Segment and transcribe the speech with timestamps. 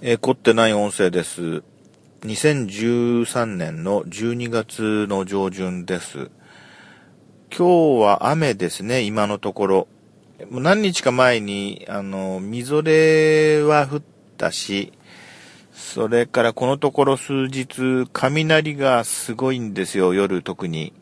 [0.00, 1.62] えー、凝ってない音声です。
[2.22, 6.30] 2013年の12月の上旬です。
[7.56, 9.88] 今日は雨ですね、今のところ。
[10.50, 14.02] もう何日か前に、あの、みぞれは降っ
[14.36, 14.92] たし、
[15.72, 20.92] それからこのところ数日、雷がすごいんですよ、夜特に。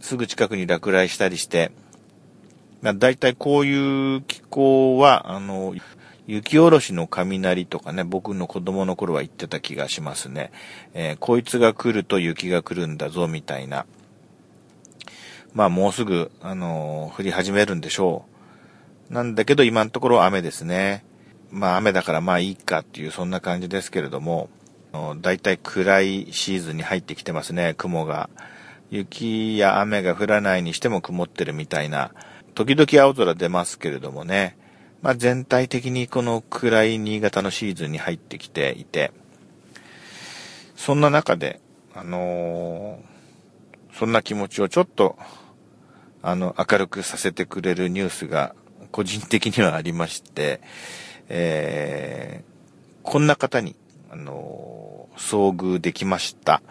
[0.00, 1.70] すぐ近くに落雷したりして。
[2.82, 5.74] だいたいこういう気候は、あの、
[6.30, 10.52] 雪下ろしの雷とかね、僕の子供の頃は言ってた気がしますね。
[10.94, 13.84] えー、こいつが来ると雪が来るんだぞ、みたいな。
[15.54, 18.26] まあもうすぐ、あのー、降り始めるんでしょ
[19.10, 19.12] う。
[19.12, 21.04] なんだけど今のところ雨ですね。
[21.50, 24.50] まあ雨だからまあいいかっていうそんな感じですけれども、
[25.20, 28.30] だいたい暗いシーズンに入ってきてますね、雲が。
[28.88, 32.12] 雪や雨が降らないにしても曇ってるみたいな。
[32.54, 34.56] 時々青空出ますけれどもね。
[35.02, 39.12] まあ全体的にこの暗い新潟のシーズンに入ってきていて、
[40.76, 41.60] そんな中で、
[41.94, 45.18] あのー、そんな気持ちをちょっと、
[46.22, 48.54] あの、明るくさせてくれるニュースが
[48.90, 50.60] 個人的にはありまして、
[51.28, 53.76] えー、こんな方に、
[54.10, 56.62] あのー、遭遇できました。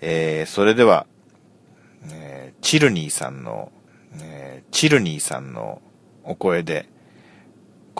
[0.00, 1.06] えー、それでは、
[2.10, 3.70] えー、チルニーさんの、
[4.20, 5.82] えー、チルニーさんの
[6.24, 6.88] お声で、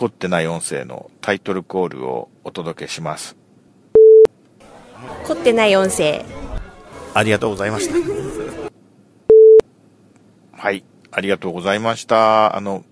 [0.01, 3.37] 凝ってない音声のタイトルコールをお届けします。
[5.27, 6.25] 凝ってない音声。
[7.13, 7.93] ありがとうございました。
[10.53, 12.55] はい、ありがとうございました。
[12.55, 12.83] あの、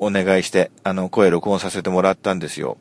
[0.00, 2.76] お願いして、あの、声録音させてもらったんですよ。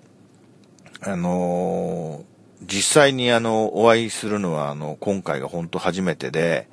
[1.01, 2.25] あの
[2.63, 6.67] 実際にあの、お会いするのはあの、今回が本当初めてで、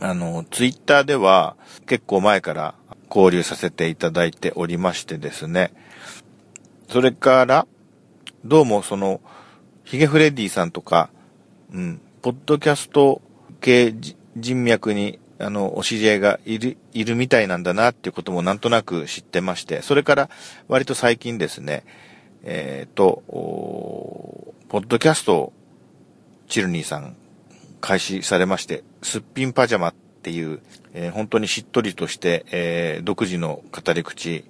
[0.00, 2.74] あの、ツイッターでは結構前から
[3.16, 5.72] 交流させていただいておりましてですね。
[6.90, 7.66] それから、
[8.44, 9.22] どうもその、
[9.84, 11.08] ヒゲフレディさんとか、
[11.72, 13.22] うん、ポッドキャスト
[13.60, 13.94] 系
[14.36, 20.30] 人脈にあの、お知り合いがいる、いるみたいなんだなっていうこともなんとなく知ってまして、それから
[20.68, 21.84] 割と最近ですね、
[22.42, 23.22] えっ、ー、と、
[24.68, 25.52] ポッドキャストを
[26.48, 27.16] チルニーさん
[27.80, 29.94] 開始されまして、すっぴんパジャマ
[30.26, 30.58] ていう、
[30.92, 34.44] えー、本当にしっとりとして、えー、独自の語り口、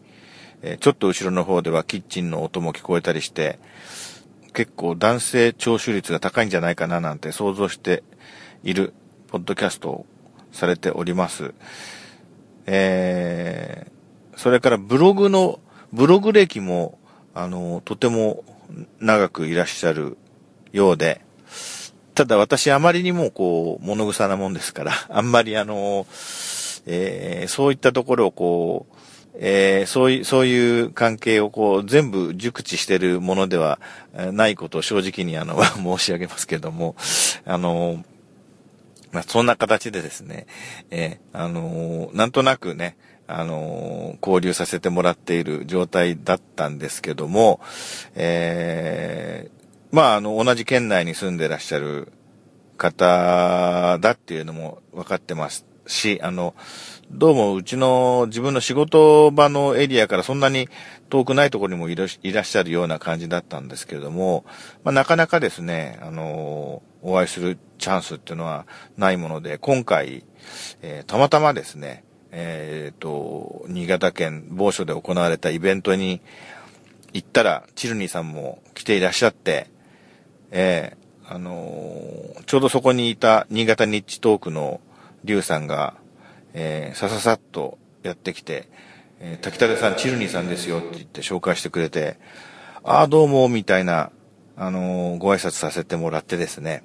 [0.62, 3.58] えちょっと後ろの方ではキッチンの音も聞こえたりして、
[4.54, 8.02] 結構男性聴取率が高いんじゃないかななんて想像して
[8.62, 8.94] いる
[9.28, 10.06] ポッドキャストを
[10.50, 11.52] されております。
[12.64, 15.60] えー、それからブログの、
[15.92, 16.98] ブログ歴も、
[17.34, 18.44] あの、とても
[18.98, 20.16] 長くいらっしゃる
[20.72, 21.20] ようで、
[22.16, 26.06] ただ私あまりにもこう、物臭なもんですから、 あんまりあの、
[26.86, 28.96] えー、そういったところをこう、
[29.38, 33.78] えー、そういう、そういう関係をこう、全部熟知してるものでは
[34.14, 36.96] ないことを正直にあの、 申し上げますけども、
[37.44, 38.02] あの、
[39.12, 40.46] まあ、そんな形でですね、
[40.90, 42.96] えー、あの、なんとなくね、
[43.26, 47.60] あの、交流させてもらっている状態だったんですけども、
[48.14, 49.50] え、
[49.92, 52.12] まあ、あの、同じ県内に住んでらっしゃる
[52.76, 56.54] 方だっていうのも分かってますし、あの、
[57.10, 60.68] どうもうちの自分の仕事場のエリアからそんなに
[61.08, 62.08] 遠くないところにもいらっ
[62.44, 64.44] しゃるような感じだったんですけれども、
[64.82, 68.66] まあ、なかなかですね、あの、お会いするチャンスっていうのは
[68.96, 70.24] ないもので、今回、
[70.82, 76.20] えー、たまたまですね、えっ、ー、と、新潟県某所で行われたイベントに
[77.12, 79.68] 行ったら、チルニーさんも来ていらっしゃって、
[80.50, 81.54] えー、あの
[82.46, 84.80] ちょうどそこにいた新潟ニッチトークの
[85.24, 85.94] リュウさんが、
[86.54, 88.68] えー、さささっとやってきて、
[89.20, 92.18] えー、滝竹さん、チルニーさんですよって言って紹介してくれて、
[92.84, 94.10] ああ、どうも、みたいな、
[94.56, 96.84] あのー、ご挨拶させてもらってですね。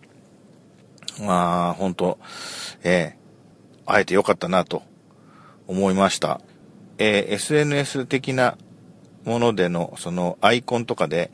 [1.20, 2.18] まあ、本当
[2.84, 4.82] えー、会えてよかったなと
[5.68, 6.42] 思いました。
[6.98, 8.58] えー、SNS 的な
[9.26, 11.32] ものでの、そのアイコンとかで、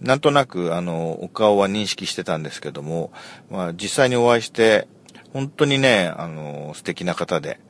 [0.00, 3.12] なんとなく、あの、お顔は認識してたんですけども、
[3.50, 4.88] まあ、実際にお会いして、
[5.32, 7.60] 本当にね、あの、素敵な方で、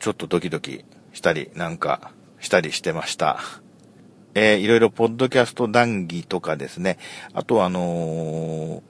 [0.00, 2.10] ちょっとドキドキしたりなんか
[2.40, 3.38] したりしてました。
[4.34, 6.98] えー、いろいろポッドキャスト談義とかですね、
[7.32, 8.82] あとあのー、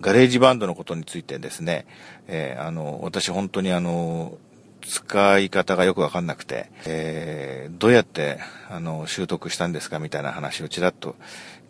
[0.00, 1.86] GarageBand のことについてですね、
[2.28, 4.38] えー、あの、私本当にあの、
[4.86, 8.38] 使い方がよくわかんなくて、えー、どうやって、
[8.70, 11.16] あの、習得したんですかみたいな話をちらっと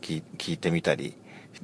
[0.02, 0.22] 聞
[0.52, 1.14] いてみたり、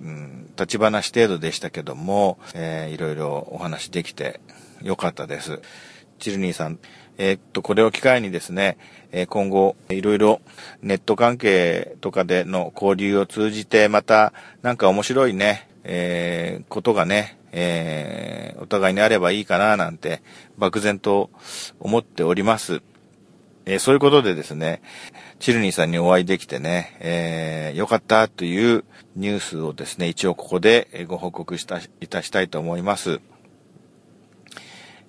[0.00, 4.40] うん、立ち話程度でしたけども、えー、いろいろお話できて
[4.82, 5.60] よかったです。
[6.18, 6.78] チルニーさん、
[7.18, 8.78] えー、っと、これを機会にですね、
[9.12, 10.40] え今後、いろいろ
[10.82, 14.32] ネット関係とかでの交流を通じて、また、
[14.62, 20.22] なんか面白いね、えー、ことがね、えー、お互いにあればいいかな、なんて、
[20.58, 21.30] 漠然と
[21.78, 22.82] 思っております。
[23.66, 24.82] えー、そういうことでですね、
[25.38, 28.84] チルニーさんにお会いできてね、えー、よかったという
[29.16, 33.20] ニュースをですね、一応ここでご報告した、いたしたいと思います。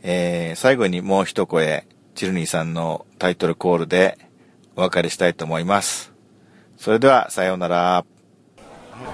[0.04, 1.86] えー、最後にもう一声、
[2.16, 4.18] チルニーさんのタイトルコールで
[4.76, 6.12] お別れしたいと思います。
[6.78, 8.06] それでは、さようなら。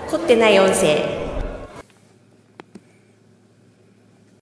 [0.09, 1.16] 凝ってない音声。